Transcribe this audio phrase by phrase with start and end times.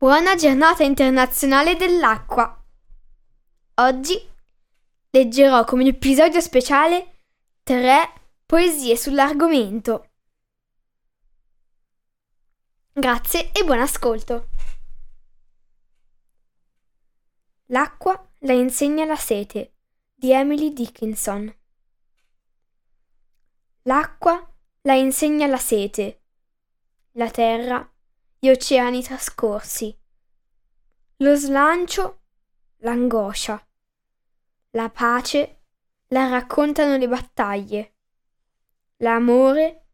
[0.00, 2.64] Buona giornata internazionale dell'acqua!
[3.78, 4.30] Oggi
[5.10, 7.22] leggerò come episodio speciale
[7.64, 8.08] tre
[8.46, 10.10] poesie sull'argomento.
[12.92, 14.50] Grazie e buon ascolto!
[17.66, 19.72] L'acqua la insegna la sete
[20.14, 21.52] di Emily Dickinson.
[23.82, 24.48] L'acqua
[24.82, 26.20] la insegna la sete,
[27.14, 27.92] la terra
[28.38, 29.96] gli oceani trascorsi,
[31.16, 32.20] lo slancio,
[32.78, 33.66] l'angoscia,
[34.70, 35.58] la pace
[36.08, 37.96] la raccontano le battaglie,
[38.98, 39.86] l'amore,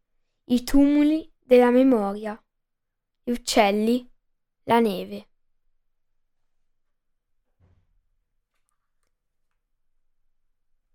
[0.45, 2.41] i tumuli della memoria,
[3.23, 4.09] gli uccelli,
[4.63, 5.27] la neve.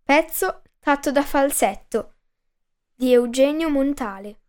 [0.03, 2.15] Pezzo tratto da falsetto
[2.95, 4.41] di Eugenio Montale.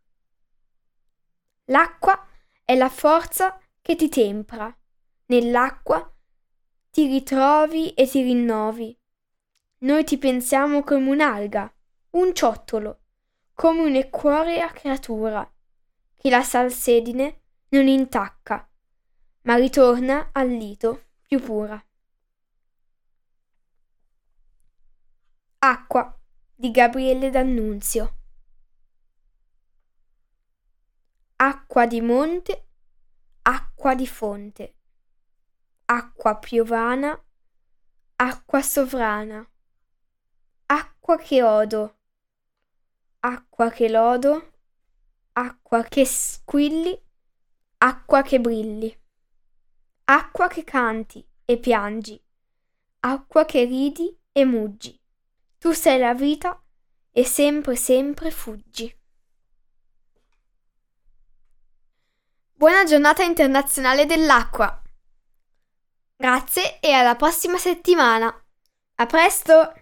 [1.65, 2.27] L'acqua
[2.71, 4.73] è la forza che ti tempra.
[5.25, 6.09] Nell'acqua
[6.89, 8.97] ti ritrovi e ti rinnovi.
[9.79, 11.69] Noi ti pensiamo come un'alga,
[12.11, 13.01] un ciottolo,
[13.53, 15.53] come un'equorea creatura,
[16.15, 17.41] che la salsedine
[17.71, 18.65] non intacca,
[19.41, 21.85] ma ritorna al lito più pura.
[25.57, 26.19] Acqua
[26.55, 28.15] di Gabriele D'Annunzio.
[31.43, 32.67] Acqua di monte,
[33.81, 34.75] acqua di fonte,
[35.85, 37.19] acqua piovana,
[38.17, 39.43] acqua sovrana,
[40.67, 41.97] acqua che odo,
[43.21, 44.51] acqua che lodo,
[45.33, 46.95] acqua che squilli,
[47.79, 48.95] acqua che brilli,
[50.05, 52.23] acqua che canti e piangi,
[52.99, 54.95] acqua che ridi e muggi.
[55.57, 56.61] Tu sei la vita
[57.11, 58.95] e sempre, sempre fuggi.
[62.61, 64.79] Buona giornata internazionale dell'acqua.
[66.15, 68.31] Grazie e alla prossima settimana.
[68.97, 69.73] A presto!